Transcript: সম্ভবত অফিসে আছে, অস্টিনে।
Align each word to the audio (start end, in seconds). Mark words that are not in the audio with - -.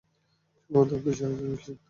সম্ভবত 0.59 0.89
অফিসে 0.93 1.23
আছে, 1.25 1.43
অস্টিনে। 1.53 1.79